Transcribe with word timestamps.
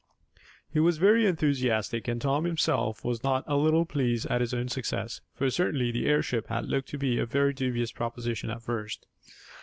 He 0.73 0.79
was 0.79 0.97
very 0.97 1.27
enthusiastic, 1.27 2.07
and 2.07 2.19
Tom 2.19 2.45
himself 2.45 3.05
was 3.05 3.23
not 3.23 3.43
a 3.45 3.55
little 3.55 3.85
pleased 3.85 4.25
at 4.31 4.41
his 4.41 4.51
own 4.51 4.67
success, 4.67 5.21
for 5.35 5.47
certainly 5.51 5.91
the 5.91 6.07
airship 6.07 6.47
had 6.47 6.65
looked 6.65 6.89
to 6.89 6.97
be 6.97 7.19
a 7.19 7.25
very 7.27 7.53
dubious 7.53 7.91
proposition 7.91 8.49
at 8.49 8.63
first. 8.63 9.05